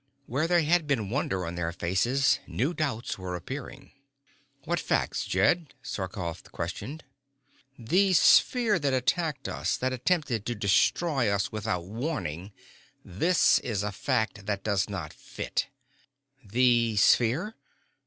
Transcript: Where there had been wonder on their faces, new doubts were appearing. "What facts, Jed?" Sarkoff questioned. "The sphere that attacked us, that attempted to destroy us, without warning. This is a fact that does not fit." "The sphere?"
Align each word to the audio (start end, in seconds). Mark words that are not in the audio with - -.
Where 0.25 0.47
there 0.47 0.63
had 0.63 0.87
been 0.87 1.11
wonder 1.11 1.45
on 1.45 1.53
their 1.53 1.71
faces, 1.71 2.39
new 2.47 2.73
doubts 2.73 3.19
were 3.19 3.35
appearing. 3.35 3.91
"What 4.63 4.79
facts, 4.79 5.25
Jed?" 5.25 5.75
Sarkoff 5.83 6.41
questioned. 6.51 7.03
"The 7.77 8.13
sphere 8.13 8.79
that 8.79 8.95
attacked 8.95 9.47
us, 9.47 9.77
that 9.77 9.93
attempted 9.93 10.43
to 10.47 10.55
destroy 10.55 11.29
us, 11.29 11.51
without 11.51 11.85
warning. 11.85 12.51
This 13.05 13.59
is 13.59 13.83
a 13.83 13.91
fact 13.91 14.47
that 14.47 14.63
does 14.63 14.89
not 14.89 15.13
fit." 15.13 15.67
"The 16.43 16.95
sphere?" 16.97 17.53